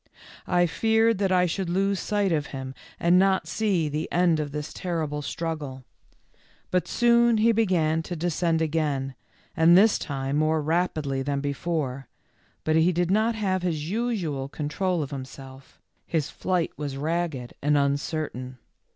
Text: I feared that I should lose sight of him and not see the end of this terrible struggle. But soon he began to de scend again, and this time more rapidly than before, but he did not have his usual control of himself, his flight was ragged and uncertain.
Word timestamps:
I 0.47 0.65
feared 0.65 1.19
that 1.19 1.31
I 1.31 1.45
should 1.45 1.69
lose 1.69 1.99
sight 1.99 2.31
of 2.31 2.47
him 2.47 2.73
and 2.99 3.19
not 3.19 3.47
see 3.47 3.87
the 3.87 4.11
end 4.11 4.39
of 4.39 4.51
this 4.51 4.73
terrible 4.73 5.21
struggle. 5.21 5.83
But 6.71 6.87
soon 6.87 7.37
he 7.37 7.51
began 7.51 8.01
to 8.01 8.15
de 8.15 8.31
scend 8.31 8.63
again, 8.63 9.13
and 9.55 9.77
this 9.77 9.99
time 9.99 10.37
more 10.37 10.59
rapidly 10.59 11.21
than 11.21 11.39
before, 11.39 12.07
but 12.63 12.75
he 12.75 12.91
did 12.91 13.11
not 13.11 13.35
have 13.35 13.61
his 13.61 13.91
usual 13.91 14.49
control 14.49 15.03
of 15.03 15.11
himself, 15.11 15.79
his 16.07 16.31
flight 16.31 16.71
was 16.77 16.97
ragged 16.97 17.53
and 17.61 17.77
uncertain. 17.77 18.57